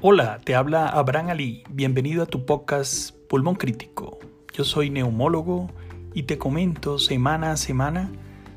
Hola, 0.00 0.38
te 0.44 0.54
habla 0.54 0.86
Abraham 0.86 1.30
Ali. 1.30 1.64
Bienvenido 1.70 2.22
a 2.22 2.26
tu 2.26 2.46
podcast 2.46 3.16
Pulmón 3.28 3.56
Crítico. 3.56 4.20
Yo 4.54 4.62
soy 4.62 4.90
neumólogo 4.90 5.72
y 6.14 6.22
te 6.22 6.38
comento 6.38 7.00
semana 7.00 7.50
a 7.50 7.56
semana 7.56 8.12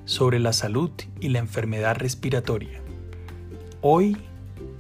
sobre 0.05 0.38
la 0.38 0.54
salud 0.54 0.91
y 1.19 1.29
la 1.29 1.39
enfermedad 1.39 1.95
respiratoria. 1.95 2.80
Hoy 3.81 4.17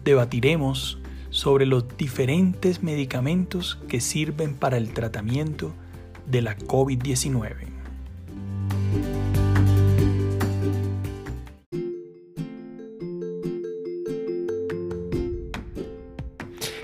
debatiremos 0.03 0.99
sobre 1.31 1.65
los 1.65 1.97
diferentes 1.97 2.83
medicamentos 2.83 3.79
que 3.87 3.99
sirven 3.99 4.53
para 4.53 4.77
el 4.77 4.93
tratamiento 4.93 5.73
de 6.27 6.43
la 6.43 6.55
COVID-19. 6.59 7.80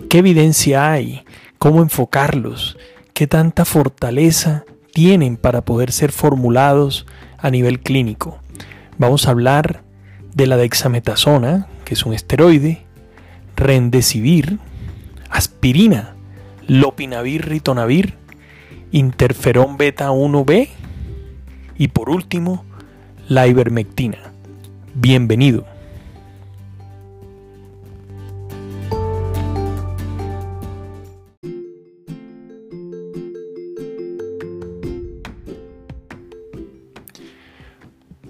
¿Qué 0.09 0.19
evidencia 0.19 0.89
hay? 0.89 1.25
¿Cómo 1.59 1.81
enfocarlos? 1.81 2.77
¿Qué 3.13 3.27
tanta 3.27 3.65
fortaleza 3.65 4.63
tienen 4.93 5.35
para 5.35 5.65
poder 5.65 5.91
ser 5.91 6.13
formulados 6.13 7.05
a 7.37 7.49
nivel 7.49 7.81
clínico? 7.81 8.39
Vamos 8.97 9.27
a 9.27 9.31
hablar 9.31 9.83
de 10.33 10.47
la 10.47 10.55
dexametasona, 10.55 11.67
que 11.83 11.93
es 11.93 12.05
un 12.05 12.13
esteroide, 12.13 12.85
rendesivir, 13.57 14.59
aspirina, 15.29 16.15
lopinavir, 16.67 17.45
ritonavir, 17.45 18.13
interferón 18.93 19.75
beta 19.75 20.11
1b 20.11 20.69
y 21.77 21.89
por 21.89 22.09
último, 22.09 22.63
la 23.27 23.45
ivermectina. 23.47 24.31
Bienvenido. 24.95 25.76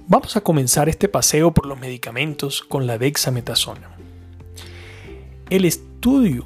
Vamos 0.10 0.38
a 0.38 0.42
comenzar 0.42 0.88
este 0.88 1.10
paseo 1.10 1.52
por 1.54 1.66
los 1.66 1.78
medicamentos 1.78 2.62
con 2.62 2.88
la 2.88 2.98
dexametasona. 2.98 3.90
El 5.50 5.66
estudio 5.66 6.46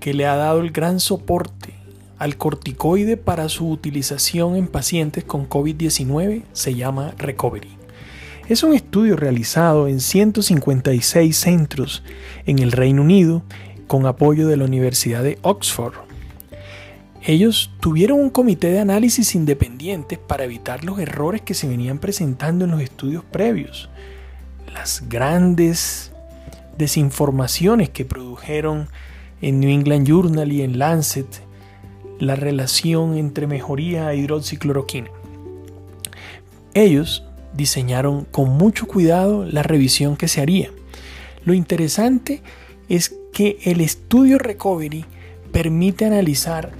que 0.00 0.12
le 0.14 0.26
ha 0.26 0.34
dado 0.34 0.60
el 0.60 0.72
gran 0.72 0.98
soporte 0.98 1.74
al 2.18 2.36
corticoide 2.36 3.16
para 3.16 3.48
su 3.48 3.70
utilización 3.70 4.56
en 4.56 4.66
pacientes 4.66 5.22
con 5.22 5.48
COVID-19 5.48 6.42
se 6.52 6.74
llama 6.74 7.14
Recovery. 7.18 7.70
Es 8.48 8.64
un 8.64 8.74
estudio 8.74 9.14
realizado 9.14 9.86
en 9.86 10.00
156 10.00 11.36
centros 11.36 12.02
en 12.46 12.58
el 12.58 12.72
Reino 12.72 13.02
Unido 13.02 13.44
con 13.86 14.06
apoyo 14.06 14.48
de 14.48 14.56
la 14.56 14.64
Universidad 14.64 15.22
de 15.22 15.38
Oxford 15.42 15.94
ellos 17.24 17.70
tuvieron 17.80 18.18
un 18.18 18.30
comité 18.30 18.72
de 18.72 18.80
análisis 18.80 19.34
independientes 19.34 20.18
para 20.18 20.44
evitar 20.44 20.84
los 20.84 20.98
errores 20.98 21.40
que 21.42 21.54
se 21.54 21.68
venían 21.68 21.98
presentando 21.98 22.64
en 22.64 22.72
los 22.72 22.80
estudios 22.80 23.24
previos. 23.24 23.88
Las 24.72 25.08
grandes 25.08 26.12
desinformaciones 26.76 27.90
que 27.90 28.04
produjeron 28.04 28.88
en 29.40 29.60
New 29.60 29.70
England 29.70 30.06
Journal 30.06 30.52
y 30.52 30.62
en 30.62 30.78
Lancet 30.78 31.26
la 32.18 32.34
relación 32.34 33.16
entre 33.16 33.46
mejoría 33.46 34.12
e 34.12 34.16
hidroxicloroquina. 34.16 35.08
Ellos 36.74 37.24
diseñaron 37.54 38.24
con 38.24 38.50
mucho 38.50 38.86
cuidado 38.86 39.44
la 39.44 39.62
revisión 39.62 40.16
que 40.16 40.28
se 40.28 40.40
haría. 40.40 40.70
Lo 41.44 41.54
interesante 41.54 42.42
es 42.88 43.14
que 43.32 43.58
el 43.62 43.80
estudio 43.80 44.38
Recovery 44.38 45.04
permite 45.52 46.04
analizar 46.04 46.72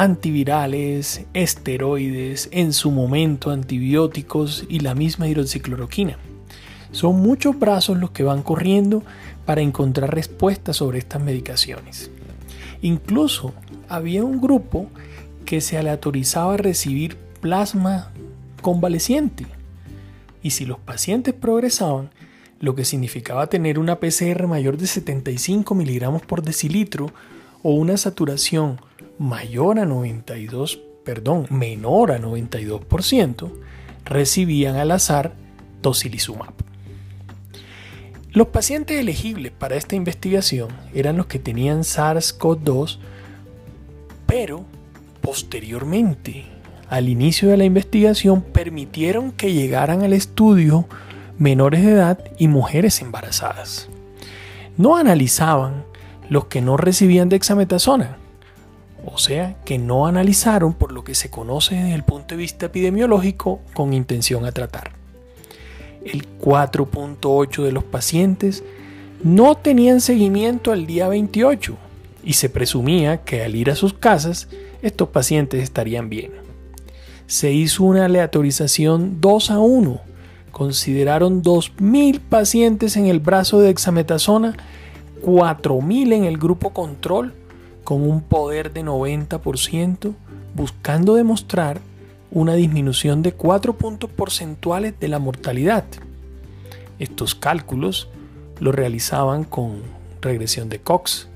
antivirales, 0.00 1.26
esteroides, 1.34 2.48
en 2.52 2.72
su 2.72 2.90
momento 2.90 3.50
antibióticos 3.50 4.64
y 4.66 4.80
la 4.80 4.94
misma 4.94 5.28
hidroxicloroquina. 5.28 6.16
Son 6.90 7.16
muchos 7.20 7.58
brazos 7.58 7.98
los 7.98 8.10
que 8.10 8.22
van 8.22 8.42
corriendo 8.42 9.02
para 9.44 9.60
encontrar 9.60 10.14
respuestas 10.14 10.78
sobre 10.78 11.00
estas 11.00 11.22
medicaciones. 11.22 12.10
Incluso 12.80 13.52
había 13.90 14.24
un 14.24 14.40
grupo 14.40 14.86
que 15.44 15.60
se 15.60 15.76
aleatorizaba 15.76 16.54
a 16.54 16.56
recibir 16.56 17.18
plasma 17.42 18.10
convaleciente. 18.62 19.44
Y 20.42 20.52
si 20.52 20.64
los 20.64 20.78
pacientes 20.78 21.34
progresaban, 21.34 22.08
lo 22.58 22.74
que 22.74 22.86
significaba 22.86 23.48
tener 23.48 23.78
una 23.78 24.00
PCR 24.00 24.46
mayor 24.46 24.78
de 24.78 24.86
75 24.86 25.74
miligramos 25.74 26.22
por 26.22 26.40
decilitro 26.40 27.12
o 27.62 27.74
una 27.74 27.98
saturación 27.98 28.80
mayor 29.20 29.78
a 29.78 29.84
92, 29.84 30.80
perdón, 31.04 31.46
menor 31.50 32.10
a 32.10 32.18
92%, 32.18 33.52
recibían 34.06 34.76
al 34.76 34.92
azar 34.92 35.34
tocilizumab. 35.82 36.54
Los 38.32 38.46
pacientes 38.46 38.98
elegibles 38.98 39.52
para 39.52 39.76
esta 39.76 39.94
investigación 39.94 40.68
eran 40.94 41.18
los 41.18 41.26
que 41.26 41.38
tenían 41.38 41.80
SARS-CoV-2, 41.80 42.98
pero 44.24 44.64
posteriormente, 45.20 46.46
al 46.88 47.10
inicio 47.10 47.50
de 47.50 47.58
la 47.58 47.64
investigación, 47.64 48.40
permitieron 48.40 49.32
que 49.32 49.52
llegaran 49.52 50.02
al 50.02 50.14
estudio 50.14 50.86
menores 51.36 51.84
de 51.84 51.92
edad 51.92 52.18
y 52.38 52.48
mujeres 52.48 53.02
embarazadas. 53.02 53.90
No 54.78 54.96
analizaban 54.96 55.84
los 56.30 56.46
que 56.46 56.62
no 56.62 56.78
recibían 56.78 57.28
dexametasona, 57.28 58.16
o 59.04 59.18
sea 59.18 59.56
que 59.64 59.78
no 59.78 60.06
analizaron 60.06 60.74
por 60.74 60.92
lo 60.92 61.04
que 61.04 61.14
se 61.14 61.30
conoce 61.30 61.74
desde 61.74 61.94
el 61.94 62.02
punto 62.02 62.34
de 62.34 62.36
vista 62.36 62.66
epidemiológico 62.66 63.60
con 63.74 63.92
intención 63.92 64.44
a 64.44 64.52
tratar. 64.52 64.92
El 66.04 66.26
4.8 66.40 67.62
de 67.62 67.72
los 67.72 67.84
pacientes 67.84 68.64
no 69.22 69.56
tenían 69.56 70.00
seguimiento 70.00 70.72
al 70.72 70.86
día 70.86 71.08
28 71.08 71.76
y 72.24 72.34
se 72.34 72.48
presumía 72.48 73.18
que 73.18 73.42
al 73.42 73.54
ir 73.54 73.70
a 73.70 73.76
sus 73.76 73.94
casas 73.94 74.48
estos 74.82 75.08
pacientes 75.08 75.62
estarían 75.62 76.08
bien. 76.08 76.32
Se 77.26 77.52
hizo 77.52 77.84
una 77.84 78.06
aleatorización 78.06 79.20
2 79.20 79.50
a 79.50 79.58
1. 79.60 80.00
Consideraron 80.50 81.42
2.000 81.42 82.20
pacientes 82.20 82.96
en 82.96 83.06
el 83.06 83.20
brazo 83.20 83.60
de 83.60 83.70
exametasona, 83.70 84.56
4.000 85.22 86.12
en 86.12 86.24
el 86.24 86.38
grupo 86.38 86.70
control 86.70 87.34
con 87.90 88.08
un 88.08 88.20
poder 88.20 88.72
de 88.72 88.84
90%, 88.84 90.14
buscando 90.54 91.16
demostrar 91.16 91.80
una 92.30 92.54
disminución 92.54 93.20
de 93.20 93.32
4 93.32 93.72
puntos 93.72 94.08
porcentuales 94.08 94.94
de 95.00 95.08
la 95.08 95.18
mortalidad. 95.18 95.82
Estos 97.00 97.34
cálculos 97.34 98.08
los 98.60 98.76
realizaban 98.76 99.42
con 99.42 99.82
regresión 100.22 100.68
de 100.68 100.78
Cox 100.78 101.30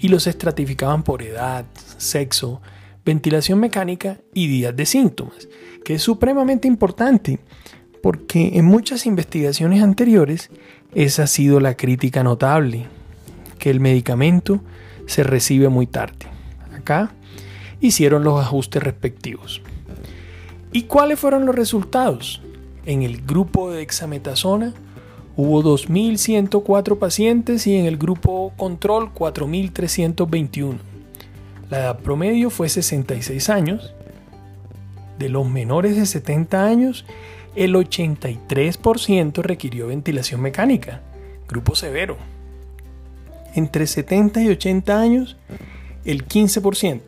y 0.00 0.08
los 0.08 0.26
estratificaban 0.26 1.04
por 1.04 1.22
edad, 1.22 1.66
sexo, 1.98 2.60
ventilación 3.04 3.60
mecánica 3.60 4.18
y 4.34 4.48
días 4.48 4.74
de 4.74 4.86
síntomas, 4.86 5.46
que 5.84 5.94
es 5.94 6.02
supremamente 6.02 6.66
importante 6.66 7.38
porque 8.02 8.50
en 8.54 8.64
muchas 8.64 9.06
investigaciones 9.06 9.80
anteriores 9.84 10.50
esa 10.96 11.22
ha 11.22 11.26
sido 11.28 11.60
la 11.60 11.76
crítica 11.76 12.24
notable, 12.24 12.86
que 13.60 13.70
el 13.70 13.78
medicamento 13.78 14.62
se 15.12 15.22
recibe 15.24 15.68
muy 15.68 15.86
tarde. 15.86 16.26
Acá 16.74 17.12
hicieron 17.80 18.24
los 18.24 18.40
ajustes 18.40 18.82
respectivos. 18.82 19.60
¿Y 20.72 20.84
cuáles 20.84 21.20
fueron 21.20 21.44
los 21.44 21.54
resultados? 21.54 22.40
En 22.86 23.02
el 23.02 23.20
grupo 23.20 23.70
de 23.70 23.78
dexametasona 23.78 24.72
hubo 25.36 25.62
2.104 25.62 26.98
pacientes 26.98 27.66
y 27.66 27.76
en 27.76 27.84
el 27.84 27.98
grupo 27.98 28.54
control 28.56 29.12
4.321. 29.12 30.78
La 31.68 31.78
edad 31.78 31.98
promedio 31.98 32.48
fue 32.48 32.70
66 32.70 33.50
años. 33.50 33.94
De 35.18 35.28
los 35.28 35.46
menores 35.46 35.94
de 35.94 36.06
70 36.06 36.64
años, 36.64 37.04
el 37.54 37.74
83% 37.74 39.42
requirió 39.42 39.88
ventilación 39.88 40.40
mecánica, 40.40 41.02
grupo 41.48 41.74
severo 41.74 42.16
entre 43.54 43.86
70 43.86 44.42
y 44.42 44.48
80 44.48 45.00
años 45.00 45.36
el 46.04 46.26
15% 46.26 47.00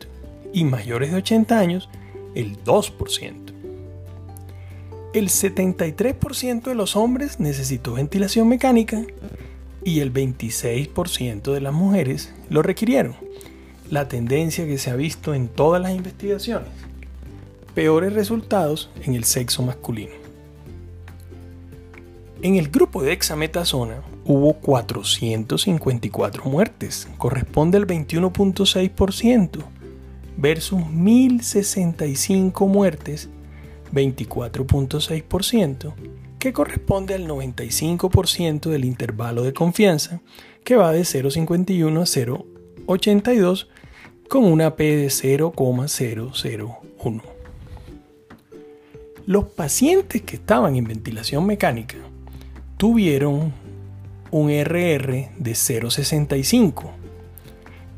y 0.53 0.63
mayores 0.63 1.11
de 1.11 1.17
80 1.17 1.59
años 1.59 1.89
el 2.33 2.63
2%. 2.63 3.33
El 5.13 5.29
73% 5.29 6.63
de 6.63 6.75
los 6.75 6.95
hombres 6.95 7.39
necesitó 7.39 7.93
ventilación 7.93 8.49
mecánica 8.49 9.01
y 9.83 10.01
el 10.01 10.11
26% 10.11 11.53
de 11.53 11.61
las 11.61 11.73
mujeres 11.73 12.33
lo 12.49 12.61
requirieron. 12.61 13.15
La 13.89 14.07
tendencia 14.07 14.65
que 14.65 14.77
se 14.77 14.89
ha 14.89 14.95
visto 14.95 15.33
en 15.33 15.47
todas 15.47 15.81
las 15.81 15.93
investigaciones. 15.93 16.69
Peores 17.75 18.13
resultados 18.13 18.89
en 19.03 19.13
el 19.13 19.23
sexo 19.23 19.61
masculino. 19.61 20.24
En 22.41 22.55
el 22.55 22.69
grupo 22.69 23.01
de 23.01 23.09
dexametasona 23.09 24.01
hubo 24.25 24.53
454 24.53 26.45
muertes, 26.45 27.07
corresponde 27.17 27.77
al 27.77 27.85
21.6%, 27.87 29.63
versus 30.37 30.85
1065 30.87 32.67
muertes, 32.67 33.29
24.6%, 33.93 35.93
que 36.37 36.51
corresponde 36.53 37.15
al 37.15 37.27
95% 37.27 38.69
del 38.69 38.85
intervalo 38.85 39.41
de 39.43 39.53
confianza, 39.53 40.21
que 40.63 40.75
va 40.75 40.91
de 40.91 41.01
0,51 41.01 42.01
a 42.01 42.05
0,82 42.85 43.67
con 44.27 44.43
una 44.43 44.75
P 44.75 44.97
de 44.97 45.09
0,001. 45.09 47.23
Los 49.25 49.45
pacientes 49.45 50.21
que 50.21 50.35
estaban 50.35 50.75
en 50.75 50.83
ventilación 50.83 51.47
mecánica 51.47 51.97
tuvieron 52.85 53.51
un 54.29 54.51
RR 54.51 55.31
de 55.39 55.51
0,65. 55.53 56.91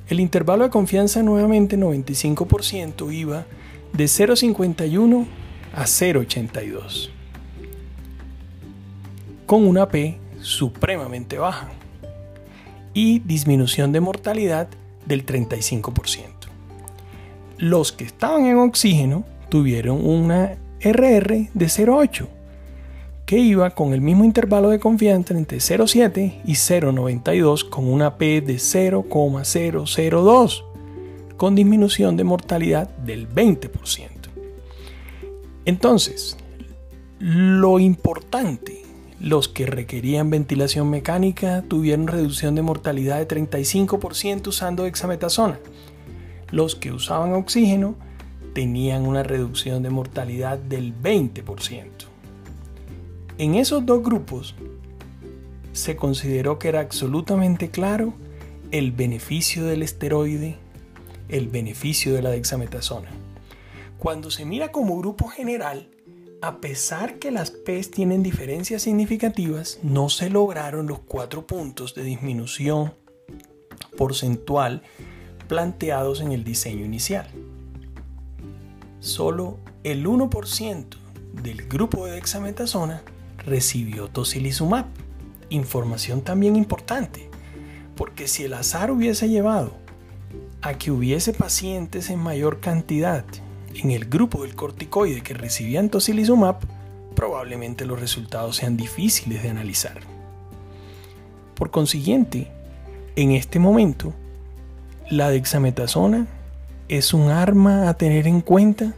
El 0.08 0.22
intervalo 0.22 0.64
de 0.64 0.70
confianza 0.70 1.22
nuevamente 1.24 1.78
95% 1.78 3.14
iba 3.14 3.46
de 3.92 4.06
0,51 4.06 5.26
a 5.76 5.84
0,82 5.84 7.10
con 9.46 9.68
una 9.68 9.90
P 9.90 10.20
supremamente 10.40 11.38
baja 11.38 11.68
y 12.94 13.20
disminución 13.20 13.92
de 13.92 14.00
mortalidad 14.00 14.70
del 15.06 15.26
35%. 15.26 16.24
Los 17.58 17.92
que 17.92 18.06
estaban 18.06 18.46
en 18.46 18.58
oxígeno 18.58 19.26
tuvieron 19.50 20.08
una 20.08 20.56
RR 20.80 21.50
de 21.54 21.66
0,8 21.66 22.37
que 23.28 23.38
iba 23.38 23.70
con 23.72 23.94
el 23.94 24.02
mismo 24.02 24.24
intervalo 24.24 24.70
de 24.70 24.80
confianza 24.80 25.36
entre 25.36 25.58
0,7 25.58 26.40
y 26.46 26.54
0,92 26.54 27.68
con 27.70 27.90
una 27.90 28.18
P 28.18 28.40
de 28.40 28.58
0,002 28.58 30.64
con 31.36 31.54
disminución 31.54 32.16
de 32.16 32.24
mortalidad 32.24 32.88
del 32.88 33.30
20%. 33.30 34.10
Entonces, 35.66 36.38
lo 37.20 37.80
importante 37.80 38.84
los 39.20 39.50
que 39.50 39.66
requerían 39.66 40.30
ventilación 40.30 40.90
mecánica 40.90 41.66
tuvieron 41.68 42.08
reducción 42.08 42.56
de 42.56 42.62
mortalidad 42.62 43.18
de 43.18 43.28
35% 43.28 44.48
usando 44.48 44.84
dexametasona. 44.84 45.60
Los 46.52 46.76
que 46.76 46.94
usaban 46.94 47.34
oxígeno 47.34 47.96
tenían 48.54 49.06
una 49.06 49.24
reducción 49.24 49.84
de 49.84 49.90
mortalidad 49.90 50.58
del 50.58 50.98
20%. 50.98 52.08
En 53.40 53.54
esos 53.54 53.86
dos 53.86 54.02
grupos 54.02 54.56
se 55.72 55.96
consideró 55.96 56.58
que 56.58 56.70
era 56.70 56.80
absolutamente 56.80 57.70
claro 57.70 58.16
el 58.72 58.92
beneficio 58.92 59.64
del 59.64 59.84
esteroide, 59.84 60.58
el 61.30 61.48
beneficio 61.48 62.16
de 62.16 62.24
la 62.24 62.32
dexametasona. 62.32 63.12
Cuando 64.00 64.32
se 64.32 64.44
mira 64.44 64.72
como 64.72 64.98
grupo 64.98 65.28
general, 65.28 65.92
a 66.42 66.58
pesar 66.62 67.20
que 67.20 67.30
las 67.30 67.52
PES 67.52 67.92
tienen 67.92 68.24
diferencias 68.24 68.82
significativas, 68.82 69.78
no 69.84 70.10
se 70.10 70.32
lograron 70.32 70.88
los 70.88 71.00
cuatro 71.00 71.46
puntos 71.46 71.94
de 71.94 72.04
disminución 72.04 72.96
porcentual 73.98 74.82
planteados 75.48 76.22
en 76.22 76.32
el 76.32 76.44
diseño 76.44 76.86
inicial. 76.86 77.28
Solo 79.00 79.60
el 79.84 80.08
1% 80.08 80.86
del 81.44 81.68
grupo 81.68 82.08
de 82.08 82.14
dexametasona 82.14 83.04
recibió 83.48 84.10
tocilizumab. 84.10 84.86
Información 85.50 86.22
también 86.22 86.56
importante, 86.56 87.30
porque 87.96 88.28
si 88.28 88.44
el 88.44 88.54
azar 88.54 88.92
hubiese 88.92 89.30
llevado 89.30 89.72
a 90.62 90.74
que 90.74 90.92
hubiese 90.92 91.34
pacientes 91.34 92.10
en 92.10 92.20
mayor 92.20 92.60
cantidad 92.60 93.24
en 93.74 93.92
el 93.92 94.06
grupo 94.06 94.44
del 94.44 94.56
corticoide 94.56 95.22
que 95.22 95.34
recibían 95.34 95.90
tocilizumab, 95.90 96.58
probablemente 97.16 97.86
los 97.86 98.00
resultados 98.00 98.58
sean 98.58 98.76
difíciles 98.76 99.42
de 99.42 99.50
analizar. 99.50 100.00
Por 101.56 101.72
consiguiente, 101.72 102.52
en 103.16 103.32
este 103.32 103.60
momento, 103.60 104.14
la 105.10 105.30
dexametasona 105.30 106.28
es 106.90 107.14
un 107.14 107.30
arma 107.30 107.88
a 107.90 107.94
tener 107.96 108.28
en 108.28 108.42
cuenta 108.42 108.94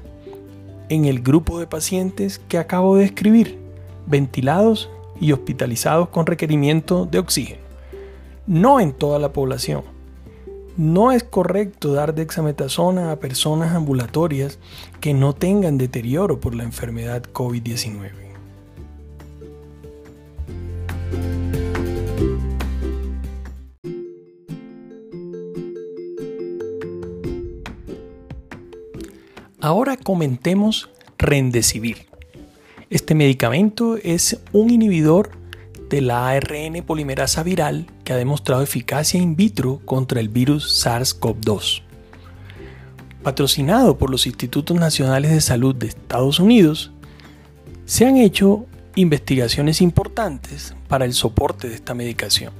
en 0.90 1.06
el 1.06 1.22
grupo 1.22 1.60
de 1.60 1.68
pacientes 1.68 2.40
que 2.48 2.57
acabo 2.57 2.96
de 2.96 3.04
describir, 3.04 3.59
ventilados 4.10 4.90
y 5.20 5.32
hospitalizados 5.32 6.10
con 6.10 6.26
requerimiento 6.26 7.06
de 7.06 7.20
oxígeno, 7.20 7.62
no 8.48 8.80
en 8.80 8.94
toda 8.94 9.20
la 9.20 9.32
población 9.32 9.84
no 10.80 11.12
es 11.12 11.26
correcto 11.26 11.92
dar 11.92 12.16
dexametasona 12.16 13.12
a 13.12 13.18
personas 13.18 13.76
ambulatorias 13.76 14.60
que 15.02 15.14
no 15.14 15.36
tengan 15.36 15.78
deterioro 15.78 16.40
por 16.40 16.56
la 16.56 16.64
enfermedad 16.64 17.24
COVID-19. 17.34 18.12
Ahora 29.60 29.98
comentemos 29.98 30.90
Rendecivir. 31.18 32.09
Este 32.89 33.13
medicamento 33.13 33.97
es 33.97 34.39
un 34.51 34.71
inhibidor 34.71 35.30
de 35.91 36.01
la 36.01 36.27
ARN 36.30 36.83
polimerasa 36.83 37.44
viral 37.44 37.86
que 38.03 38.13
ha 38.13 38.15
demostrado 38.15 38.63
eficacia 38.63 39.21
in 39.21 39.36
vitro 39.36 39.80
contra 39.86 40.19
el 40.19 40.27
virus 40.27 40.83
SARS-CoV-2. 40.83 41.83
Patrocinado 43.21 44.00
por 44.00 44.09
los 44.09 44.25
Institutos 44.25 44.75
Nacionales 44.75 45.30
de 45.30 45.41
Salud 45.41 45.75
de 45.75 45.86
Estados 45.86 46.39
Unidos, 46.39 46.91
se 47.86 48.07
han 48.07 48.18
hecho 48.18 48.65
investigaciones 48.95 49.81
importantes 49.81 50.74
para 50.88 51.06
el 51.06 51.13
soporte 51.13 51.69
de 51.69 51.75
esta 51.75 51.94
medicación. 51.94 52.53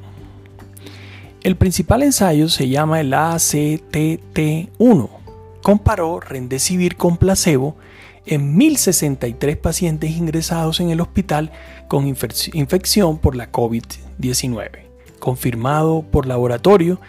El 1.42 1.56
principal 1.56 2.04
ensayo 2.04 2.50
se 2.50 2.70
llama 2.70 3.00
el 3.00 3.14
ACTT1. 3.14 5.10
Comparó 5.64 6.20
Rendecivir 6.20 6.98
con 6.98 7.18
placebo 7.18 7.78
en 8.30 8.56
1063 8.56 9.58
pacientes 9.58 10.12
ingresados 10.12 10.80
en 10.80 10.92
el 10.92 11.02
hospital 11.02 11.52
con 11.88 12.08
infección 12.08 13.18
por 13.18 13.36
la 13.36 13.52
COVID-19, 13.52 14.70
confirmado 15.18 16.04
por 16.04 16.28
laboratorio 16.28 17.02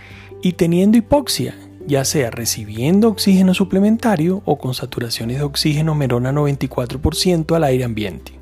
y 0.42 0.52
teniendo 0.52 0.96
hipoxia, 0.96 1.54
ya 1.86 2.06
sea 2.06 2.30
recibiendo 2.30 3.08
oxígeno 3.08 3.52
suplementario 3.52 4.40
o 4.46 4.56
con 4.56 4.72
saturaciones 4.72 5.36
de 5.36 5.42
oxígeno 5.42 5.94
menor 5.94 6.26
a 6.26 6.32
94% 6.32 7.54
al 7.54 7.64
aire 7.64 7.84
ambiente. 7.84 8.32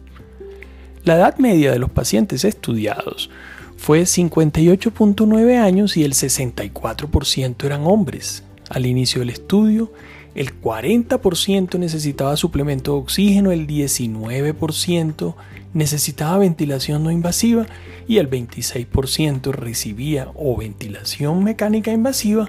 La 1.02 1.16
edad 1.16 1.36
media 1.38 1.72
de 1.72 1.80
los 1.80 1.90
pacientes 1.90 2.44
estudiados 2.44 3.28
fue 3.76 4.02
58.9 4.02 5.58
años 5.58 5.96
y 5.96 6.04
el 6.04 6.12
64% 6.12 7.64
eran 7.64 7.86
hombres. 7.86 8.44
Al 8.70 8.86
inicio 8.86 9.20
del 9.20 9.30
estudio, 9.30 9.92
el 10.38 10.60
40% 10.60 11.80
necesitaba 11.80 12.36
suplemento 12.36 12.92
de 12.92 12.98
oxígeno, 12.98 13.50
el 13.50 13.66
19% 13.66 15.34
necesitaba 15.74 16.38
ventilación 16.38 17.02
no 17.02 17.10
invasiva 17.10 17.66
y 18.06 18.18
el 18.18 18.30
26% 18.30 19.50
recibía 19.50 20.30
o 20.36 20.56
ventilación 20.56 21.42
mecánica 21.42 21.90
invasiva 21.90 22.48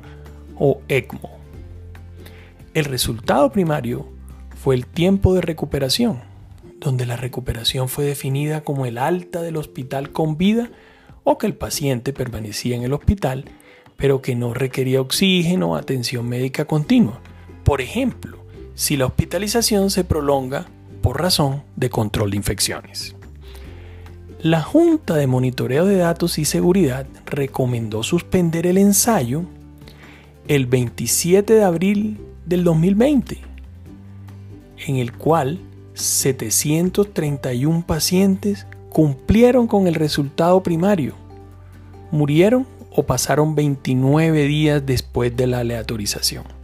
o 0.60 0.82
ECMO. 0.88 1.32
El 2.76 2.86
resultado 2.86 3.52
primario 3.52 4.08
fue 4.56 4.76
el 4.76 4.86
tiempo 4.86 5.34
de 5.34 5.42
recuperación, 5.42 6.20
donde 6.80 7.08
la 7.08 7.18
recuperación 7.18 7.90
fue 7.90 8.06
definida 8.06 8.62
como 8.62 8.86
el 8.86 9.00
alta 9.00 9.42
del 9.42 9.58
hospital 9.58 10.12
con 10.12 10.38
vida 10.38 10.70
o 11.24 11.40
que 11.40 11.48
el 11.48 11.56
paciente 11.56 12.14
permanecía 12.14 12.76
en 12.76 12.84
el 12.84 12.94
hospital 12.94 13.46
pero 13.98 14.22
que 14.22 14.34
no 14.34 14.54
requería 14.54 15.02
oxígeno 15.02 15.72
o 15.72 15.76
atención 15.76 16.30
médica 16.30 16.66
continua 16.66 17.20
por 17.70 17.82
ejemplo, 17.82 18.40
si 18.74 18.98
la 18.98 19.06
hospitalización 19.06 19.92
se 19.92 20.04
prolonga 20.04 20.66
por 21.04 21.22
razón 21.22 21.62
de 21.76 21.92
control 21.92 22.32
de 22.32 22.38
infecciones. 22.38 23.16
La 24.42 24.64
Junta 24.64 25.14
de 25.14 25.28
Monitoreo 25.28 25.86
de 25.86 25.98
Datos 25.98 26.40
y 26.40 26.46
Seguridad 26.46 27.06
recomendó 27.28 28.02
suspender 28.02 28.66
el 28.66 28.80
ensayo 28.80 29.44
el 30.48 30.66
27 30.66 31.54
de 31.54 31.64
abril 31.64 32.20
del 32.48 32.64
2020, 32.64 33.38
en 34.88 34.96
el 34.96 35.14
cual 35.14 35.60
731 35.94 37.84
pacientes 37.86 38.66
cumplieron 38.90 39.68
con 39.68 39.86
el 39.86 39.94
resultado 39.94 40.64
primario, 40.64 41.14
murieron 42.10 42.66
o 42.90 43.04
pasaron 43.04 43.54
29 43.54 44.48
días 44.48 44.84
después 44.84 45.38
de 45.38 45.46
la 45.46 45.60
aleatorización. 45.60 46.59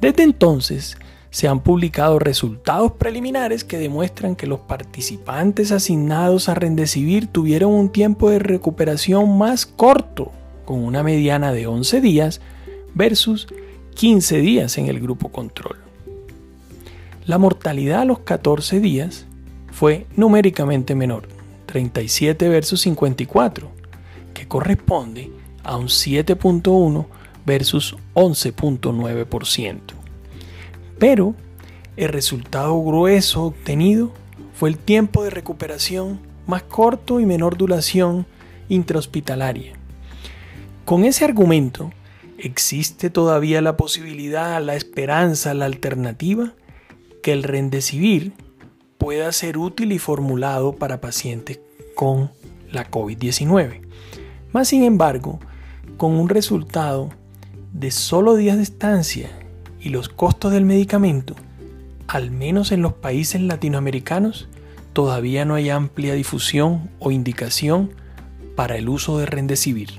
Desde 0.00 0.22
entonces, 0.22 0.96
se 1.30 1.46
han 1.46 1.60
publicado 1.60 2.18
resultados 2.18 2.92
preliminares 2.92 3.64
que 3.64 3.78
demuestran 3.78 4.34
que 4.34 4.46
los 4.46 4.60
participantes 4.60 5.70
asignados 5.72 6.48
a 6.48 6.54
Rendecibir 6.54 7.28
tuvieron 7.28 7.72
un 7.72 7.90
tiempo 7.90 8.30
de 8.30 8.40
recuperación 8.40 9.38
más 9.38 9.66
corto, 9.66 10.32
con 10.64 10.82
una 10.82 11.02
mediana 11.02 11.52
de 11.52 11.66
11 11.66 12.00
días 12.00 12.40
versus 12.94 13.46
15 13.94 14.38
días 14.38 14.78
en 14.78 14.86
el 14.86 15.00
grupo 15.00 15.30
control. 15.30 15.76
La 17.26 17.38
mortalidad 17.38 18.00
a 18.00 18.04
los 18.04 18.20
14 18.20 18.80
días 18.80 19.26
fue 19.70 20.06
numéricamente 20.16 20.94
menor, 20.94 21.28
37 21.66 22.48
versus 22.48 22.80
54, 22.80 23.70
que 24.34 24.48
corresponde 24.48 25.30
a 25.62 25.76
un 25.76 25.86
7.1 25.86 27.06
versus 27.44 27.96
11.9%. 28.14 29.80
Pero 30.98 31.34
el 31.96 32.08
resultado 32.08 32.80
grueso 32.82 33.44
obtenido 33.44 34.12
fue 34.54 34.68
el 34.68 34.78
tiempo 34.78 35.24
de 35.24 35.30
recuperación 35.30 36.20
más 36.46 36.62
corto 36.64 37.20
y 37.20 37.26
menor 37.26 37.56
duración 37.56 38.26
intrahospitalaria. 38.68 39.74
Con 40.84 41.04
ese 41.04 41.24
argumento, 41.24 41.92
¿existe 42.38 43.10
todavía 43.10 43.60
la 43.60 43.76
posibilidad, 43.76 44.62
la 44.62 44.74
esperanza, 44.76 45.54
la 45.54 45.66
alternativa 45.66 46.54
que 47.22 47.32
el 47.32 47.42
Rendecivir 47.42 48.32
pueda 48.98 49.30
ser 49.32 49.56
útil 49.56 49.92
y 49.92 49.98
formulado 49.98 50.72
para 50.74 51.00
pacientes 51.00 51.60
con 51.94 52.30
la 52.70 52.90
COVID-19? 52.90 53.82
Más 54.52 54.68
sin 54.68 54.82
embargo, 54.82 55.38
con 55.96 56.14
un 56.14 56.28
resultado 56.28 57.10
de 57.72 57.90
solo 57.90 58.34
días 58.34 58.56
de 58.56 58.62
estancia 58.62 59.30
y 59.80 59.90
los 59.90 60.08
costos 60.08 60.52
del 60.52 60.64
medicamento, 60.64 61.34
al 62.08 62.30
menos 62.30 62.72
en 62.72 62.82
los 62.82 62.94
países 62.94 63.40
latinoamericanos, 63.40 64.48
todavía 64.92 65.44
no 65.44 65.54
hay 65.54 65.70
amplia 65.70 66.14
difusión 66.14 66.90
o 66.98 67.10
indicación 67.10 67.92
para 68.56 68.76
el 68.76 68.88
uso 68.88 69.18
de 69.18 69.26
Rendecivir. 69.26 69.90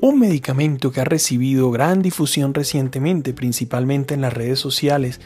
Un 0.00 0.18
medicamento 0.18 0.90
que 0.90 1.00
ha 1.00 1.04
recibido 1.04 1.70
gran 1.70 2.02
difusión 2.02 2.54
recientemente, 2.54 3.32
principalmente 3.32 4.14
en 4.14 4.20
las 4.20 4.32
redes 4.32 4.58
sociales, 4.58 5.20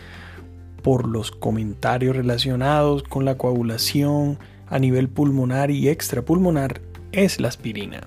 por 0.87 1.09
los 1.09 1.33
comentarios 1.33 2.15
relacionados 2.15 3.03
con 3.03 3.25
la 3.25 3.37
coagulación, 3.37 4.39
a 4.69 4.79
nivel 4.79 5.09
pulmonar 5.09 5.73
y 5.73 5.89
extrapulmonar 5.89 6.81
es 7.11 7.41
la 7.41 7.49
aspirina. 7.49 8.07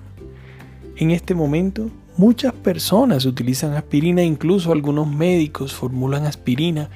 En 0.96 1.10
este 1.10 1.34
momento, 1.34 1.90
muchas 2.16 2.54
personas 2.54 3.26
utilizan 3.26 3.74
aspirina, 3.74 4.22
incluso 4.22 4.72
algunos 4.72 5.06
médicos 5.06 5.74
formulan 5.74 6.24
aspirina 6.24 6.88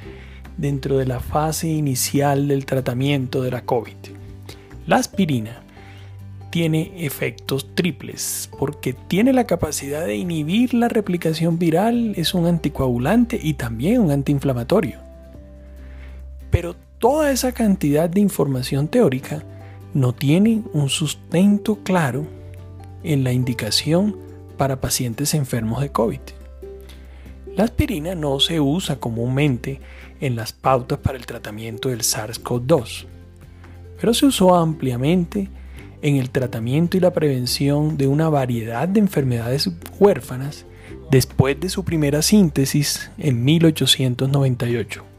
dentro 0.56 0.96
de 0.96 1.04
la 1.04 1.20
fase 1.20 1.68
inicial 1.68 2.48
del 2.48 2.64
tratamiento 2.64 3.42
de 3.42 3.50
la 3.50 3.66
COVID. 3.66 3.92
La 4.86 4.96
aspirina 4.96 5.64
tiene 6.48 6.92
efectos 6.96 7.74
triples 7.74 8.48
porque 8.58 8.94
tiene 8.94 9.34
la 9.34 9.44
capacidad 9.44 10.06
de 10.06 10.16
inhibir 10.16 10.72
la 10.72 10.88
replicación 10.88 11.58
viral, 11.58 12.14
es 12.16 12.32
un 12.32 12.46
anticoagulante 12.46 13.38
y 13.42 13.52
también 13.52 14.00
un 14.00 14.12
antiinflamatorio. 14.12 15.03
Pero 16.54 16.76
toda 17.00 17.32
esa 17.32 17.50
cantidad 17.50 18.08
de 18.08 18.20
información 18.20 18.86
teórica 18.86 19.42
no 19.92 20.12
tienen 20.12 20.64
un 20.72 20.88
sustento 20.88 21.80
claro 21.82 22.28
en 23.02 23.24
la 23.24 23.32
indicación 23.32 24.16
para 24.56 24.80
pacientes 24.80 25.34
enfermos 25.34 25.80
de 25.80 25.90
COVID. 25.90 26.20
La 27.56 27.64
aspirina 27.64 28.14
no 28.14 28.38
se 28.38 28.60
usa 28.60 29.00
comúnmente 29.00 29.80
en 30.20 30.36
las 30.36 30.52
pautas 30.52 30.98
para 30.98 31.18
el 31.18 31.26
tratamiento 31.26 31.88
del 31.88 32.02
SARS-CoV-2, 32.02 33.06
pero 34.00 34.14
se 34.14 34.26
usó 34.26 34.54
ampliamente 34.54 35.48
en 36.02 36.18
el 36.18 36.30
tratamiento 36.30 36.96
y 36.96 37.00
la 37.00 37.12
prevención 37.12 37.96
de 37.96 38.06
una 38.06 38.28
variedad 38.28 38.86
de 38.86 39.00
enfermedades 39.00 39.68
huérfanas 39.98 40.66
después 41.10 41.58
de 41.58 41.68
su 41.68 41.84
primera 41.84 42.22
síntesis 42.22 43.10
en 43.18 43.44
1898. 43.44 45.13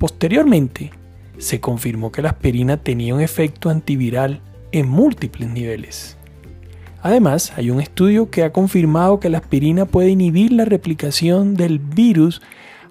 Posteriormente, 0.00 0.92
se 1.36 1.60
confirmó 1.60 2.10
que 2.10 2.22
la 2.22 2.30
aspirina 2.30 2.78
tenía 2.78 3.14
un 3.14 3.20
efecto 3.20 3.68
antiviral 3.68 4.40
en 4.72 4.88
múltiples 4.88 5.50
niveles. 5.50 6.16
Además, 7.02 7.52
hay 7.54 7.70
un 7.70 7.82
estudio 7.82 8.30
que 8.30 8.42
ha 8.42 8.50
confirmado 8.50 9.20
que 9.20 9.28
la 9.28 9.36
aspirina 9.36 9.84
puede 9.84 10.08
inhibir 10.08 10.52
la 10.52 10.64
replicación 10.64 11.54
del 11.54 11.80
virus 11.80 12.40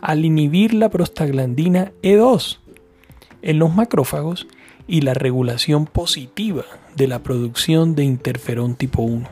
al 0.02 0.24
inhibir 0.24 0.76
la 0.76 0.90
prostaglandina 0.90 1.94
E2 2.04 2.60
en 3.42 3.58
los 3.58 3.74
macrófagos 3.74 4.46
y 4.88 5.02
la 5.02 5.16
regulación 5.16 5.88
positiva 5.88 6.66
de 6.96 7.08
la 7.08 7.24
producción 7.24 7.96
de 7.96 8.04
interferón 8.04 8.76
tipo 8.76 9.02
1. 9.02 9.28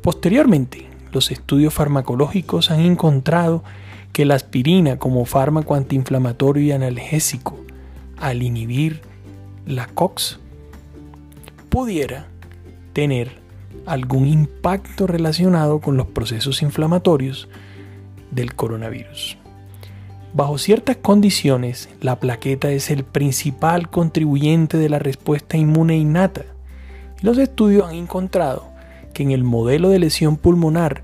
Posteriormente, 0.00 0.86
los 1.12 1.30
estudios 1.30 1.74
farmacológicos 1.74 2.70
han 2.70 2.80
encontrado 2.80 3.62
que 4.14 4.24
la 4.24 4.36
aspirina 4.36 4.96
como 4.96 5.24
fármaco 5.24 5.74
antiinflamatorio 5.74 6.62
y 6.62 6.70
analgésico 6.70 7.58
al 8.16 8.44
inhibir 8.44 9.00
la 9.66 9.88
COX 9.88 10.38
pudiera 11.68 12.28
tener 12.92 13.32
algún 13.86 14.28
impacto 14.28 15.08
relacionado 15.08 15.80
con 15.80 15.96
los 15.96 16.06
procesos 16.06 16.62
inflamatorios 16.62 17.48
del 18.30 18.54
coronavirus. 18.54 19.36
Bajo 20.32 20.58
ciertas 20.58 20.96
condiciones, 20.98 21.88
la 22.00 22.20
plaqueta 22.20 22.70
es 22.70 22.90
el 22.90 23.02
principal 23.02 23.90
contribuyente 23.90 24.78
de 24.78 24.90
la 24.90 25.00
respuesta 25.00 25.56
inmune 25.56 25.96
innata. 25.96 26.44
Los 27.20 27.36
estudios 27.38 27.88
han 27.88 27.96
encontrado 27.96 28.68
que 29.12 29.24
en 29.24 29.32
el 29.32 29.42
modelo 29.42 29.88
de 29.88 29.98
lesión 29.98 30.36
pulmonar 30.36 31.02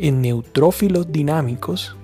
en 0.00 0.22
neutrófilos 0.22 1.12
dinámicos 1.12 1.94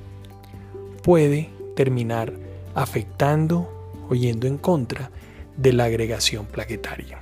puede 1.05 1.51
terminar 1.77 2.33
afectando 2.75 3.93
o 4.09 4.15
yendo 4.15 4.47
en 4.47 4.57
contra 4.57 5.11
de 5.55 5.75
la 5.75 5.85
agregación 5.85 6.47
plaquetaria. 6.47 7.19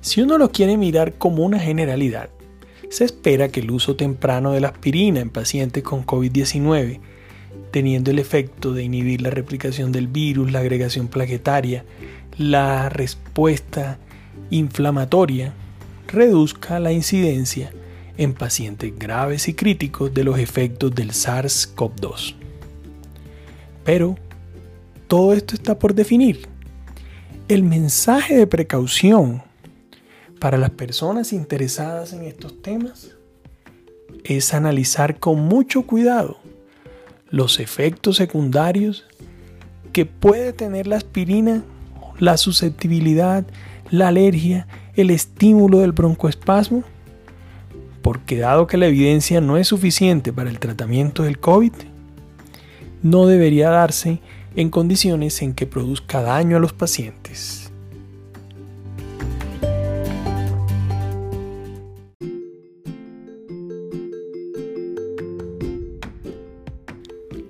Si 0.00 0.22
uno 0.22 0.38
lo 0.38 0.52
quiere 0.52 0.76
mirar 0.76 1.14
como 1.14 1.44
una 1.44 1.58
generalidad, 1.58 2.30
se 2.90 3.04
espera 3.04 3.48
que 3.48 3.58
el 3.58 3.72
uso 3.72 3.96
temprano 3.96 4.52
de 4.52 4.60
la 4.60 4.68
aspirina 4.68 5.18
en 5.18 5.30
pacientes 5.30 5.82
con 5.82 6.06
COVID-19, 6.06 7.00
teniendo 7.72 8.12
el 8.12 8.20
efecto 8.20 8.72
de 8.72 8.84
inhibir 8.84 9.20
la 9.20 9.30
replicación 9.30 9.90
del 9.90 10.06
virus, 10.06 10.52
la 10.52 10.60
agregación 10.60 11.08
plaquetaria, 11.08 11.84
la 12.38 12.88
respuesta 12.88 13.98
inflamatoria, 14.50 15.54
reduzca 16.06 16.78
la 16.78 16.92
incidencia 16.92 17.72
en 18.16 18.34
pacientes 18.34 18.92
graves 18.98 19.48
y 19.48 19.54
críticos 19.54 20.12
de 20.12 20.24
los 20.24 20.38
efectos 20.38 20.94
del 20.94 21.10
SARS-CoV-2. 21.12 22.34
Pero 23.84 24.16
todo 25.06 25.32
esto 25.32 25.54
está 25.54 25.78
por 25.78 25.94
definir. 25.94 26.48
El 27.48 27.62
mensaje 27.62 28.36
de 28.36 28.46
precaución 28.46 29.42
para 30.40 30.58
las 30.58 30.70
personas 30.70 31.32
interesadas 31.32 32.12
en 32.12 32.24
estos 32.24 32.60
temas 32.60 33.12
es 34.24 34.52
analizar 34.54 35.18
con 35.18 35.40
mucho 35.40 35.82
cuidado 35.82 36.38
los 37.30 37.60
efectos 37.60 38.16
secundarios 38.16 39.06
que 39.92 40.06
puede 40.06 40.52
tener 40.52 40.86
la 40.86 40.96
aspirina, 40.96 41.64
la 42.18 42.36
susceptibilidad, 42.36 43.46
la 43.90 44.08
alergia, 44.08 44.66
el 44.94 45.10
estímulo 45.10 45.78
del 45.78 45.92
broncoespasmo, 45.92 46.84
porque 48.06 48.38
dado 48.38 48.68
que 48.68 48.76
la 48.76 48.86
evidencia 48.86 49.40
no 49.40 49.56
es 49.56 49.66
suficiente 49.66 50.32
para 50.32 50.48
el 50.48 50.60
tratamiento 50.60 51.24
del 51.24 51.40
COVID, 51.40 51.72
no 53.02 53.26
debería 53.26 53.68
darse 53.68 54.20
en 54.54 54.70
condiciones 54.70 55.42
en 55.42 55.54
que 55.54 55.66
produzca 55.66 56.22
daño 56.22 56.56
a 56.56 56.60
los 56.60 56.72
pacientes. 56.72 57.72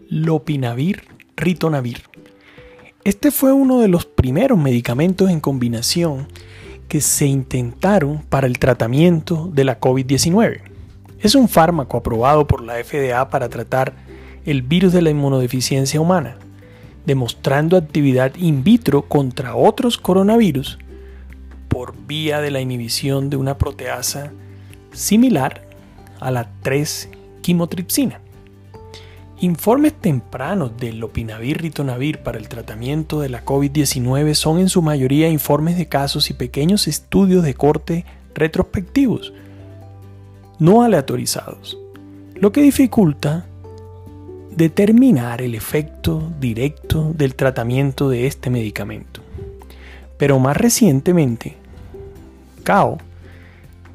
Lopinavir, 0.09 1.03
ritonavir. 1.37 2.05
Este 3.05 3.31
fue 3.31 3.53
uno 3.53 3.81
de 3.81 3.89
los 3.89 4.07
primeros 4.07 4.59
medicamentos 4.59 5.29
en 5.29 5.41
combinación 5.41 6.29
que 6.89 7.01
se 7.01 7.27
intentaron 7.27 8.23
para 8.29 8.47
el 8.47 8.59
tratamiento 8.59 9.51
de 9.53 9.65
la 9.65 9.81
COVID-19. 9.81 10.61
Es 11.21 11.35
un 11.35 11.49
fármaco 11.49 11.97
aprobado 11.97 12.47
por 12.47 12.63
la 12.63 12.83
FDA 12.83 13.29
para 13.29 13.49
tratar 13.49 13.95
el 14.45 14.63
virus 14.63 14.93
de 14.93 15.03
la 15.03 15.11
inmunodeficiencia 15.11 16.01
humana 16.01 16.39
demostrando 17.07 17.77
actividad 17.77 18.35
in 18.35 18.65
vitro 18.65 19.03
contra 19.03 19.55
otros 19.55 19.97
coronavirus, 19.97 20.79
por 21.69 21.95
vía 22.07 22.41
de 22.41 22.51
la 22.51 22.61
inhibición 22.61 23.31
de 23.31 23.37
una 23.37 23.57
proteasa 23.59 24.33
similar 24.93 25.63
a 26.21 26.31
la 26.31 26.51
3-quimotripsina. 26.63 28.19
Informes 29.41 29.93
tempranos 29.93 30.79
del 30.79 30.99
lopinavir 30.99 31.61
ritonavir 31.61 32.21
para 32.21 32.39
el 32.39 32.49
tratamiento 32.49 33.21
de 33.21 33.29
la 33.29 33.45
COVID-19 33.45 34.33
son 34.33 34.59
en 34.59 34.71
su 34.71 34.81
mayoría 34.81 35.29
informes 35.29 35.77
de 35.77 35.89
casos 35.89 36.31
y 36.31 36.35
pequeños 36.35 36.89
estudios 36.89 37.45
de 37.45 37.53
corte 37.53 38.07
retrospectivos, 38.35 39.35
no 40.59 40.83
aleatorizados, 40.83 41.77
lo 42.35 42.51
que 42.51 42.63
dificulta 42.63 43.45
determinar 44.53 45.43
el 45.43 45.55
efecto 45.55 46.33
directo 46.41 47.13
del 47.15 47.35
tratamiento 47.35 48.09
de 48.09 48.27
este 48.27 48.49
medicamento. 48.49 49.21
Pero 50.17 50.39
más 50.39 50.57
recientemente, 50.57 51.57
CAO 52.63 52.97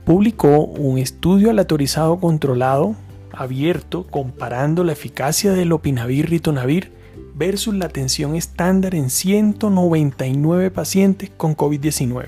publicó 0.06 0.66
un 0.66 1.00
estudio 1.00 1.50
aleatorizado 1.50 2.20
controlado 2.20 2.96
abierto 3.42 4.06
comparando 4.08 4.84
la 4.84 4.94
eficacia 4.94 5.54
del 5.54 5.72
opinavir 5.72 6.30
ritonavir 6.30 6.92
versus 7.36 7.74
la 7.74 7.86
atención 7.86 8.36
estándar 8.36 8.96
en 8.96 9.10
199 9.10 10.72
pacientes 10.72 11.32
con 11.36 11.56
COVID-19. 11.56 12.26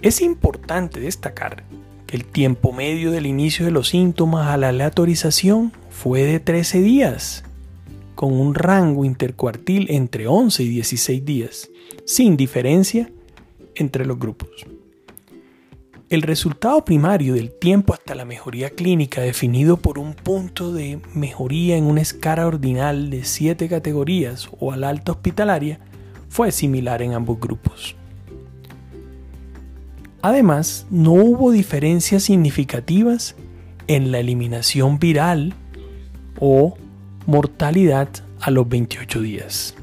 Es 0.00 0.20
importante 0.20 1.00
destacar 1.00 1.64
que 2.06 2.16
el 2.16 2.24
tiempo 2.24 2.72
medio 2.72 3.12
del 3.12 3.26
inicio 3.26 3.64
de 3.64 3.70
los 3.70 3.88
síntomas 3.88 4.48
a 4.48 4.56
la 4.56 4.70
aleatorización 4.70 5.72
fue 5.90 6.24
de 6.24 6.40
13 6.40 6.80
días, 6.80 7.44
con 8.14 8.32
un 8.32 8.54
rango 8.54 9.04
intercuartil 9.04 9.86
entre 9.90 10.26
11 10.26 10.62
y 10.64 10.68
16 10.68 11.24
días, 11.24 11.70
sin 12.04 12.36
diferencia 12.36 13.10
entre 13.76 14.04
los 14.04 14.18
grupos. 14.18 14.48
El 16.12 16.20
resultado 16.20 16.84
primario 16.84 17.32
del 17.32 17.50
tiempo 17.50 17.94
hasta 17.94 18.14
la 18.14 18.26
mejoría 18.26 18.68
clínica 18.68 19.22
definido 19.22 19.78
por 19.78 19.98
un 19.98 20.12
punto 20.12 20.70
de 20.70 21.00
mejoría 21.14 21.78
en 21.78 21.84
una 21.84 22.02
escala 22.02 22.46
ordinal 22.46 23.08
de 23.08 23.24
7 23.24 23.66
categorías 23.66 24.50
o 24.60 24.72
al 24.72 24.84
alta 24.84 25.12
hospitalaria 25.12 25.80
fue 26.28 26.52
similar 26.52 27.00
en 27.00 27.14
ambos 27.14 27.40
grupos. 27.40 27.96
Además, 30.20 30.86
no 30.90 31.12
hubo 31.12 31.50
diferencias 31.50 32.24
significativas 32.24 33.34
en 33.86 34.12
la 34.12 34.18
eliminación 34.18 34.98
viral 34.98 35.54
o 36.38 36.76
mortalidad 37.24 38.10
a 38.38 38.50
los 38.50 38.68
28 38.68 39.22
días. 39.22 39.74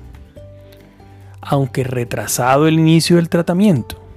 Aunque 1.42 1.84
retrasado 1.84 2.68
el 2.68 2.78
inicio 2.78 3.16
del 3.16 3.30
tratamiento, 3.30 4.09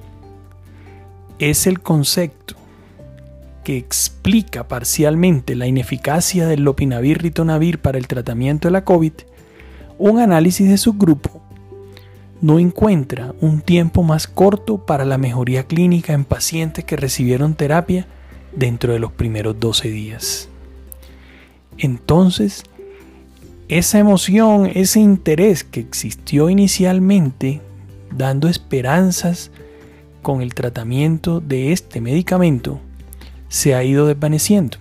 es 1.50 1.66
el 1.66 1.80
concepto 1.80 2.54
que 3.64 3.76
explica 3.76 4.66
parcialmente 4.68 5.54
la 5.54 5.66
ineficacia 5.66 6.46
del 6.46 6.64
lopinavir 6.64 7.22
ritonavir 7.22 7.78
para 7.78 7.98
el 7.98 8.08
tratamiento 8.08 8.68
de 8.68 8.72
la 8.72 8.84
COVID, 8.84 9.12
un 9.98 10.18
análisis 10.18 10.68
de 10.68 10.78
subgrupo 10.78 11.42
no 12.42 12.58
encuentra 12.58 13.34
un 13.40 13.60
tiempo 13.60 14.02
más 14.02 14.26
corto 14.26 14.78
para 14.78 15.04
la 15.04 15.16
mejoría 15.16 15.62
clínica 15.68 16.12
en 16.12 16.24
pacientes 16.24 16.84
que 16.84 16.96
recibieron 16.96 17.54
terapia 17.54 18.06
dentro 18.54 18.92
de 18.92 18.98
los 18.98 19.12
primeros 19.12 19.58
12 19.60 19.88
días. 19.88 20.48
Entonces, 21.78 22.64
esa 23.68 24.00
emoción, 24.00 24.68
ese 24.74 24.98
interés 24.98 25.62
que 25.62 25.80
existió 25.80 26.50
inicialmente, 26.50 27.60
dando 28.10 28.48
esperanzas 28.48 29.52
con 30.22 30.40
el 30.40 30.54
tratamiento 30.54 31.40
de 31.40 31.72
este 31.72 32.00
medicamento 32.00 32.80
se 33.48 33.74
ha 33.74 33.84
ido 33.84 34.06
desvaneciendo. 34.06 34.78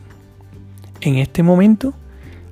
En 1.02 1.18
este 1.18 1.44
momento 1.44 1.94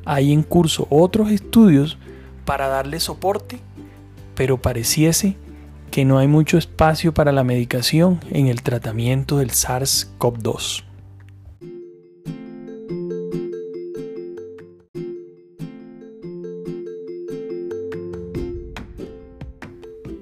hay 0.06 0.34
en 0.34 0.44
curso 0.44 0.88
otros 0.90 1.32
estudios 1.32 1.98
para 2.46 2.68
darle 2.68 3.00
soporte, 3.00 3.60
pero 4.36 4.62
pareciese 4.62 5.38
que 5.92 6.04
no 6.04 6.18
hay 6.18 6.28
mucho 6.28 6.58
espacio 6.58 7.14
para 7.14 7.32
la 7.32 7.44
medicación 7.44 8.20
en 8.32 8.48
el 8.48 8.64
tratamiento 8.64 9.38
del 9.38 9.52
SARS-CoV-2. 9.52 10.84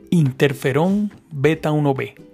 Interferón 0.10 1.12
beta 1.32 1.72
1b 1.72 2.27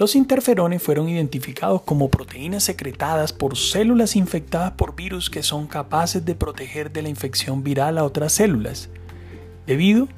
los 0.00 0.16
interferones 0.16 0.82
fueron 0.82 1.10
identificados 1.10 1.82
como 1.82 2.08
proteínas 2.08 2.64
secretadas 2.64 3.34
por 3.34 3.58
células 3.58 4.16
infectadas 4.16 4.72
por 4.72 4.96
virus 4.96 5.28
que 5.28 5.42
son 5.42 5.66
capaces 5.66 6.24
de 6.24 6.34
proteger 6.34 6.90
de 6.90 7.02
la 7.02 7.10
infección 7.10 7.62
viral 7.62 7.98
a 7.98 8.04
otras 8.04 8.32
células, 8.32 8.88
debido 9.66 10.08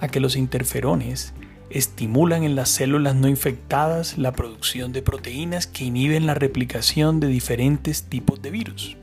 a 0.00 0.08
que 0.08 0.18
los 0.18 0.34
interferones 0.34 1.34
estimulan 1.68 2.42
en 2.42 2.56
las 2.56 2.70
células 2.70 3.16
no 3.16 3.28
infectadas 3.28 4.16
la 4.16 4.32
producción 4.32 4.94
de 4.94 5.02
proteínas 5.02 5.66
que 5.66 5.84
inhiben 5.84 6.24
la 6.24 6.32
replicación 6.32 7.20
de 7.20 7.26
diferentes 7.26 8.04
tipos 8.04 8.40
de 8.40 8.50
virus. 8.50 8.96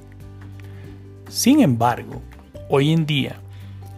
Sin 1.30 1.62
embargo, 1.62 2.24
hoy 2.68 2.94
en 2.94 3.06
día, 3.06 3.36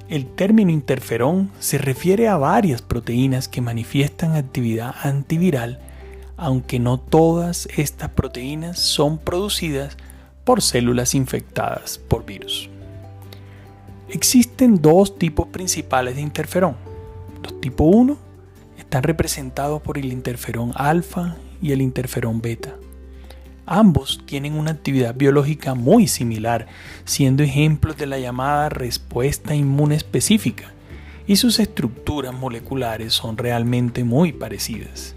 el 0.09 0.25
término 0.25 0.71
interferón 0.71 1.51
se 1.59 1.77
refiere 1.77 2.27
a 2.27 2.35
varias 2.35 2.81
proteínas 2.81 3.47
que 3.47 3.61
manifiestan 3.61 4.35
actividad 4.35 4.93
antiviral 5.03 5.79
aunque 6.37 6.79
no 6.79 6.99
todas 6.99 7.67
estas 7.75 8.09
proteínas 8.11 8.79
son 8.79 9.17
producidas 9.17 9.97
por 10.43 10.61
células 10.61 11.15
infectadas 11.15 11.97
por 11.97 12.25
virus. 12.25 12.69
Existen 14.09 14.81
dos 14.81 15.17
tipos 15.17 15.47
principales 15.47 16.15
de 16.15 16.21
interferón. 16.21 16.77
Los 17.43 17.59
tipo 17.59 17.83
1 17.83 18.17
están 18.77 19.03
representados 19.03 19.81
por 19.81 19.97
el 19.97 20.13
interferón 20.13 20.71
alfa 20.75 21.35
y 21.61 21.73
el 21.73 21.81
interferón 21.81 22.39
beta. 22.39 22.75
Ambos 23.65 24.21
tienen 24.25 24.53
una 24.53 24.71
actividad 24.71 25.13
biológica 25.13 25.75
muy 25.75 26.07
similar, 26.07 26.67
siendo 27.03 27.43
ejemplos 27.43 27.97
de 27.97 28.05
la 28.05 28.17
llamada 28.17 28.69
respuesta 28.69 29.55
inmune 29.55 29.95
específica, 29.95 30.71
y 31.27 31.35
sus 31.35 31.59
estructuras 31.59 32.33
moleculares 32.33 33.13
son 33.13 33.37
realmente 33.37 34.05
muy 34.05 34.31
parecidas. 34.31 35.16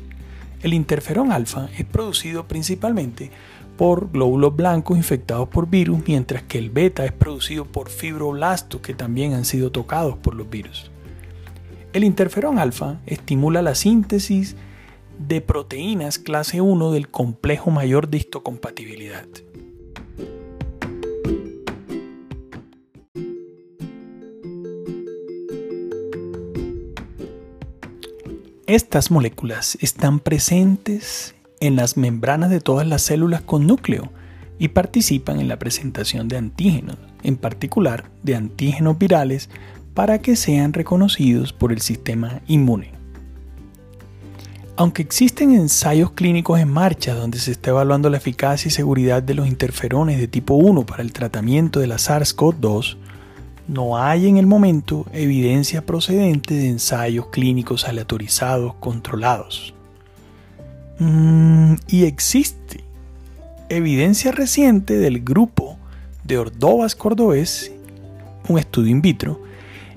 El 0.62 0.75
interferón 0.75 1.33
alfa 1.33 1.70
es 1.79 1.87
producido 1.87 2.46
principalmente 2.46 3.31
por 3.79 4.11
glóbulos 4.11 4.55
blancos 4.55 4.99
infectados 4.99 5.49
por 5.49 5.70
virus, 5.70 6.01
mientras 6.07 6.42
que 6.42 6.59
el 6.59 6.68
beta 6.68 7.07
es 7.07 7.12
producido 7.12 7.64
por 7.64 7.88
fibroblastos 7.88 8.83
que 8.83 8.92
también 8.92 9.33
han 9.33 9.46
sido 9.46 9.73
tocados 9.73 10.18
por 10.18 10.35
los 10.35 10.51
virus. 10.51 10.90
El 11.94 12.05
interferón 12.05 12.59
alfa 12.59 13.01
estimula 13.07 13.62
la 13.62 13.75
síntesis 13.75 14.55
de 15.18 15.40
proteínas 15.40 16.18
clase 16.18 16.61
1 16.61 16.92
del 16.92 17.09
complejo 17.09 17.70
mayor 17.70 18.09
de 18.09 18.18
histocompatibilidad. 18.18 19.27
Estas 28.70 29.11
moléculas 29.11 29.76
están 29.80 30.20
presentes 30.20 31.35
en 31.59 31.74
las 31.74 31.96
membranas 31.96 32.50
de 32.50 32.61
todas 32.61 32.87
las 32.87 33.02
células 33.02 33.40
con 33.40 33.66
núcleo 33.66 34.12
y 34.61 34.68
participan 34.68 35.40
en 35.40 35.48
la 35.48 35.59
presentación 35.59 36.28
de 36.28 36.37
antígenos, 36.37 36.96
en 37.24 37.37
particular 37.37 38.09
de 38.22 38.37
antígenos 38.37 38.96
virales, 38.96 39.50
para 39.92 40.20
que 40.20 40.37
sean 40.37 40.72
reconocidos 40.72 41.52
por 41.52 41.72
el 41.72 41.80
sistema 41.80 42.42
inmune. 42.46 42.92
Aunque 44.76 45.02
existen 45.02 45.50
ensayos 45.50 46.12
clínicos 46.12 46.61
en 46.61 46.68
marcha 46.68 47.14
donde 47.14 47.40
se 47.40 47.50
está 47.50 47.70
evaluando 47.70 48.09
la 48.09 48.18
eficacia 48.18 48.68
y 48.68 48.70
seguridad 48.70 49.20
de 49.20 49.35
los 49.35 49.48
interferones 49.48 50.20
de 50.20 50.28
tipo 50.28 50.54
1 50.54 50.87
para 50.87 51.02
el 51.02 51.12
tratamiento 51.12 51.80
de 51.80 51.88
la 51.88 51.96
SARS-CoV-2, 51.96 52.98
no 53.70 53.96
hay 53.96 54.26
en 54.26 54.37
el 54.37 54.48
momento 54.48 55.06
evidencia 55.12 55.87
procedente 55.87 56.54
de 56.54 56.68
ensayos 56.68 57.28
clínicos 57.28 57.87
aleatorizados 57.87 58.74
controlados. 58.80 59.74
Mm, 60.98 61.74
y 61.87 62.04
existe 62.04 62.83
evidencia 63.68 64.33
reciente 64.33 64.98
del 64.98 65.20
grupo 65.20 65.78
de 66.24 66.38
Ordovas 66.38 66.96
Cordobés, 66.96 67.70
un 68.48 68.59
estudio 68.59 68.90
in 68.90 69.02
vitro, 69.02 69.40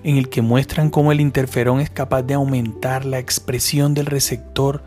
en 0.04 0.18
el 0.18 0.30
que 0.30 0.44
muestran 0.44 0.92
cómo 0.92 1.12
el 1.12 1.20
interferón 1.20 1.80
es 1.80 1.90
capaz 1.90 2.22
de 2.22 2.36
aumentar 2.36 3.06
la 3.06 3.18
expresión 3.18 3.96
del 3.96 4.06
receptor 4.06 4.84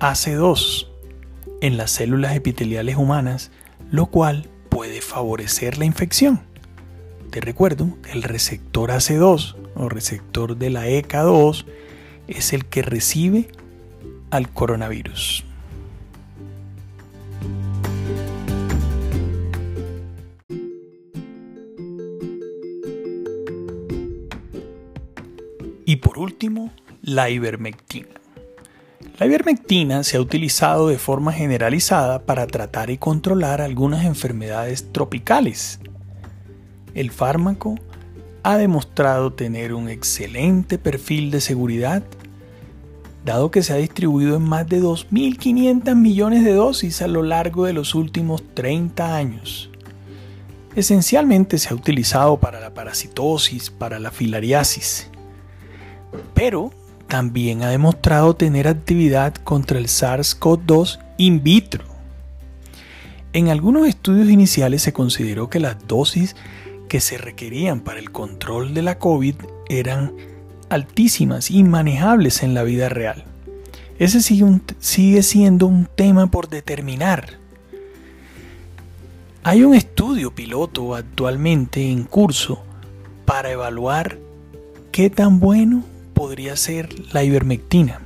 AC2 0.00 0.88
en 1.60 1.76
las 1.76 1.92
células 1.92 2.34
epiteliales 2.34 2.96
humanas, 2.96 3.52
lo 3.92 4.06
cual 4.06 4.48
puede 4.70 5.02
favorecer 5.02 5.78
la 5.78 5.84
infección. 5.84 6.48
Te 7.30 7.42
recuerdo 7.42 7.98
el 8.10 8.22
receptor 8.22 8.90
AC2 8.90 9.54
o 9.74 9.88
receptor 9.90 10.56
de 10.56 10.70
la 10.70 10.88
EK2 10.88 11.66
es 12.26 12.52
el 12.54 12.64
que 12.64 12.80
recibe 12.80 13.48
al 14.30 14.50
coronavirus. 14.50 15.44
Y 25.84 25.96
por 25.96 26.18
último, 26.18 26.72
la 27.02 27.30
ivermectina. 27.30 28.08
La 29.18 29.26
ivermectina 29.26 30.02
se 30.02 30.16
ha 30.16 30.20
utilizado 30.20 30.88
de 30.88 30.98
forma 30.98 31.32
generalizada 31.32 32.26
para 32.26 32.46
tratar 32.46 32.90
y 32.90 32.98
controlar 32.98 33.60
algunas 33.60 34.04
enfermedades 34.04 34.92
tropicales. 34.92 35.80
El 36.98 37.12
fármaco 37.12 37.76
ha 38.42 38.56
demostrado 38.56 39.32
tener 39.32 39.72
un 39.72 39.88
excelente 39.88 40.78
perfil 40.78 41.30
de 41.30 41.40
seguridad, 41.40 42.02
dado 43.24 43.52
que 43.52 43.62
se 43.62 43.72
ha 43.72 43.76
distribuido 43.76 44.34
en 44.34 44.42
más 44.42 44.66
de 44.66 44.82
2.500 44.82 45.94
millones 45.94 46.42
de 46.42 46.54
dosis 46.54 47.00
a 47.00 47.06
lo 47.06 47.22
largo 47.22 47.66
de 47.66 47.72
los 47.72 47.94
últimos 47.94 48.42
30 48.52 49.14
años. 49.14 49.70
Esencialmente 50.74 51.58
se 51.58 51.68
ha 51.68 51.76
utilizado 51.76 52.40
para 52.40 52.58
la 52.58 52.74
parasitosis, 52.74 53.70
para 53.70 54.00
la 54.00 54.10
filariasis, 54.10 55.08
pero 56.34 56.72
también 57.06 57.62
ha 57.62 57.68
demostrado 57.68 58.34
tener 58.34 58.66
actividad 58.66 59.34
contra 59.36 59.78
el 59.78 59.86
SARS-CoV-2 59.86 60.98
in 61.16 61.44
vitro. 61.44 61.84
En 63.32 63.50
algunos 63.50 63.86
estudios 63.86 64.28
iniciales 64.30 64.82
se 64.82 64.92
consideró 64.92 65.48
que 65.48 65.60
las 65.60 65.86
dosis 65.86 66.34
que 66.88 67.00
se 67.00 67.18
requerían 67.18 67.80
para 67.80 68.00
el 68.00 68.10
control 68.10 68.74
de 68.74 68.82
la 68.82 68.98
COVID 68.98 69.36
eran 69.68 70.14
altísimas, 70.68 71.50
inmanejables 71.50 72.42
en 72.42 72.54
la 72.54 72.62
vida 72.62 72.88
real. 72.88 73.24
Ese 73.98 74.20
sigue, 74.22 74.60
sigue 74.78 75.22
siendo 75.22 75.66
un 75.66 75.86
tema 75.86 76.30
por 76.30 76.48
determinar. 76.48 77.38
Hay 79.42 79.64
un 79.64 79.74
estudio 79.74 80.34
piloto 80.34 80.94
actualmente 80.94 81.90
en 81.90 82.04
curso 82.04 82.62
para 83.24 83.50
evaluar 83.50 84.18
qué 84.92 85.10
tan 85.10 85.40
bueno 85.40 85.84
podría 86.14 86.56
ser 86.56 86.88
la 87.12 87.24
ivermectina. 87.24 88.00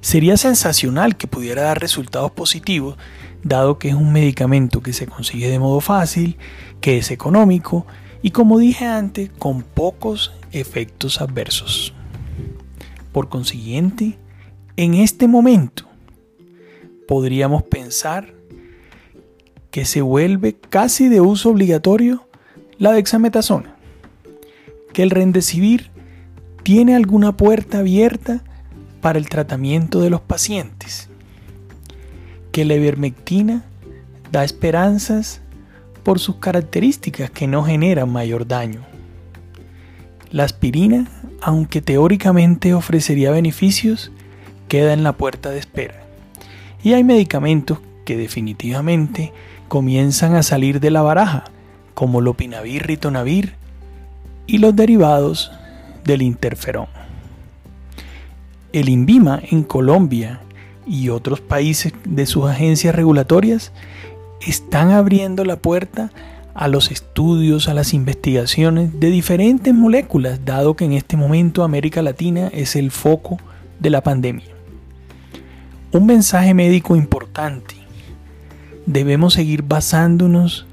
Sería 0.00 0.36
sensacional 0.36 1.16
que 1.16 1.26
pudiera 1.26 1.62
dar 1.62 1.80
resultados 1.80 2.30
positivos, 2.30 2.96
dado 3.42 3.78
que 3.78 3.88
es 3.88 3.94
un 3.94 4.12
medicamento 4.12 4.82
que 4.82 4.92
se 4.92 5.06
consigue 5.06 5.48
de 5.48 5.58
modo 5.58 5.80
fácil, 5.80 6.36
que 6.80 6.98
es 6.98 7.10
económico 7.10 7.86
y 8.22 8.30
como 8.30 8.58
dije 8.58 8.86
antes, 8.86 9.30
con 9.38 9.62
pocos 9.62 10.32
efectos 10.52 11.20
adversos. 11.20 11.94
Por 13.12 13.28
consiguiente, 13.28 14.18
en 14.76 14.94
este 14.94 15.26
momento 15.26 15.84
podríamos 17.08 17.62
pensar 17.64 18.34
que 19.70 19.84
se 19.84 20.00
vuelve 20.00 20.54
casi 20.54 21.08
de 21.08 21.20
uso 21.20 21.50
obligatorio 21.50 22.28
la 22.78 22.92
dexametasona, 22.92 23.76
que 24.92 25.02
el 25.02 25.10
rendecibir 25.10 25.90
tiene 26.62 26.94
alguna 26.94 27.36
puerta 27.36 27.80
abierta 27.80 28.42
para 29.00 29.18
el 29.18 29.28
tratamiento 29.28 30.00
de 30.00 30.10
los 30.10 30.20
pacientes, 30.20 31.09
que 32.52 32.64
la 32.64 32.74
ivermectina 32.74 33.64
da 34.32 34.44
esperanzas 34.44 35.40
por 36.02 36.18
sus 36.18 36.36
características 36.36 37.30
que 37.30 37.46
no 37.46 37.62
generan 37.64 38.10
mayor 38.10 38.46
daño. 38.46 38.80
La 40.30 40.44
aspirina, 40.44 41.08
aunque 41.40 41.82
teóricamente 41.82 42.74
ofrecería 42.74 43.30
beneficios, 43.30 44.12
queda 44.68 44.92
en 44.92 45.02
la 45.02 45.12
puerta 45.12 45.50
de 45.50 45.58
espera. 45.58 46.02
Y 46.82 46.92
hay 46.92 47.04
medicamentos 47.04 47.78
que 48.04 48.16
definitivamente 48.16 49.32
comienzan 49.68 50.34
a 50.34 50.42
salir 50.42 50.80
de 50.80 50.90
la 50.90 51.02
baraja, 51.02 51.44
como 51.94 52.20
lopinavir, 52.20 52.86
ritonavir 52.86 53.54
y 54.46 54.58
los 54.58 54.74
derivados 54.74 55.52
del 56.04 56.22
interferón. 56.22 56.86
El 58.72 58.88
INVIMA 58.88 59.40
en 59.50 59.64
Colombia 59.64 60.40
y 60.90 61.08
otros 61.08 61.40
países 61.40 61.92
de 62.04 62.26
sus 62.26 62.46
agencias 62.46 62.96
regulatorias 62.96 63.72
están 64.40 64.90
abriendo 64.90 65.44
la 65.44 65.56
puerta 65.56 66.10
a 66.52 66.66
los 66.66 66.90
estudios, 66.90 67.68
a 67.68 67.74
las 67.74 67.94
investigaciones 67.94 68.98
de 68.98 69.08
diferentes 69.10 69.72
moléculas, 69.72 70.44
dado 70.44 70.74
que 70.74 70.84
en 70.84 70.94
este 70.94 71.16
momento 71.16 71.62
América 71.62 72.02
Latina 72.02 72.48
es 72.52 72.74
el 72.74 72.90
foco 72.90 73.38
de 73.78 73.90
la 73.90 74.02
pandemia. 74.02 74.48
Un 75.92 76.06
mensaje 76.06 76.54
médico 76.54 76.96
importante. 76.96 77.76
Debemos 78.84 79.34
seguir 79.34 79.62
basándonos 79.62 80.66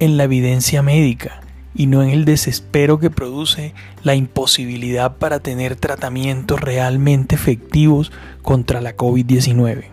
en 0.00 0.18
la 0.18 0.24
evidencia 0.24 0.82
médica 0.82 1.40
y 1.76 1.86
no 1.86 2.02
en 2.02 2.10
el 2.10 2.24
desespero 2.24 2.98
que 2.98 3.10
produce 3.10 3.74
la 4.02 4.14
imposibilidad 4.14 5.16
para 5.16 5.40
tener 5.40 5.76
tratamientos 5.76 6.60
realmente 6.60 7.34
efectivos 7.34 8.12
contra 8.42 8.80
la 8.80 8.96
COVID-19. 8.96 9.84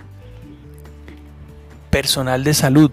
Personal 1.89 2.43
de 2.43 2.53
salud, 2.53 2.91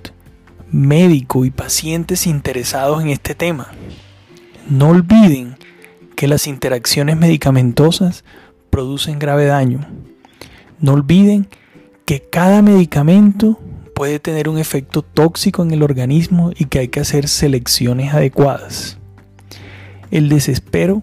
médico 0.70 1.44
y 1.44 1.50
pacientes 1.50 2.26
interesados 2.26 3.03
en 3.03 3.11
este 3.11 3.35
tema, 3.35 3.68
no 4.68 4.88
olviden 4.88 5.57
que 6.16 6.29
las 6.29 6.46
interacciones 6.46 7.16
medicamentosas 7.16 8.24
producen 8.70 9.18
grave 9.18 9.46
daño. 9.46 9.87
No 10.81 10.94
olviden 10.94 11.48
que 12.05 12.22
cada 12.29 12.61
medicamento 12.61 13.61
puede 14.01 14.19
tener 14.19 14.49
un 14.49 14.57
efecto 14.57 15.03
tóxico 15.03 15.63
en 15.63 15.73
el 15.73 15.83
organismo 15.83 16.53
y 16.57 16.65
que 16.65 16.79
hay 16.79 16.89
que 16.89 17.01
hacer 17.01 17.29
selecciones 17.29 18.15
adecuadas. 18.15 18.97
El 20.11 20.31
desespero 20.31 21.03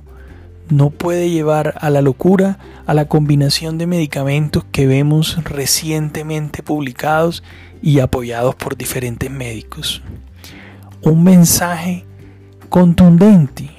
no 0.70 0.90
puede 0.90 1.30
llevar 1.30 1.76
a 1.80 1.92
la 1.92 2.02
locura 2.02 2.58
a 2.88 2.96
la 2.96 3.08
combinación 3.08 3.78
de 3.78 3.86
medicamentos 3.86 4.66
que 4.72 4.88
vemos 4.88 5.44
recientemente 5.44 6.64
publicados 6.64 7.44
y 7.84 8.00
apoyados 8.00 8.56
por 8.56 8.76
diferentes 8.76 9.30
médicos. 9.30 10.02
Un 11.04 11.24
mensaje 11.24 12.04
contundente 12.68 13.70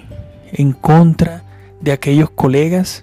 en 0.52 0.70
contra 0.70 1.42
de 1.80 1.90
aquellos 1.90 2.30
colegas 2.30 3.02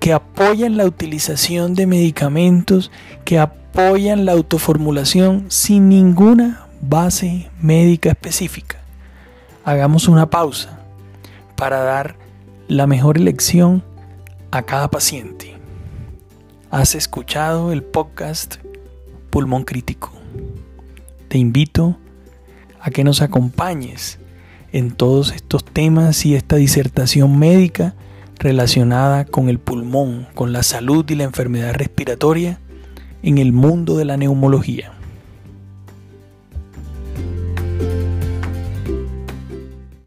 que 0.00 0.12
apoyan 0.12 0.76
la 0.76 0.84
utilización 0.84 1.74
de 1.74 1.86
medicamentos 1.86 2.90
que 3.24 3.38
apoyan 3.72 4.24
la 4.24 4.32
autoformulación 4.32 5.46
sin 5.48 5.88
ninguna 5.88 6.66
base 6.80 7.50
médica 7.60 8.10
específica. 8.10 8.78
Hagamos 9.64 10.08
una 10.08 10.30
pausa 10.30 10.80
para 11.54 11.80
dar 11.80 12.16
la 12.66 12.86
mejor 12.86 13.18
elección 13.18 13.84
a 14.50 14.62
cada 14.62 14.90
paciente. 14.90 15.54
Has 16.70 16.94
escuchado 16.94 17.70
el 17.72 17.82
podcast 17.82 18.56
Pulmón 19.30 19.64
Crítico. 19.64 20.12
Te 21.28 21.38
invito 21.38 21.98
a 22.80 22.90
que 22.90 23.04
nos 23.04 23.20
acompañes 23.20 24.18
en 24.72 24.92
todos 24.92 25.32
estos 25.32 25.64
temas 25.64 26.24
y 26.24 26.34
esta 26.34 26.56
disertación 26.56 27.38
médica 27.38 27.94
relacionada 28.38 29.24
con 29.24 29.48
el 29.48 29.58
pulmón, 29.58 30.26
con 30.34 30.52
la 30.52 30.62
salud 30.62 31.04
y 31.10 31.16
la 31.16 31.24
enfermedad 31.24 31.74
respiratoria 31.74 32.60
en 33.22 33.38
el 33.38 33.52
mundo 33.52 33.96
de 33.96 34.04
la 34.04 34.16
neumología. 34.16 34.97